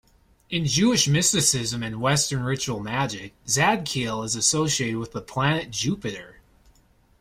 [0.49, 6.39] In Jewish mysticism and Western ritual magic, Zadkiel is associated with the planet Jupiter.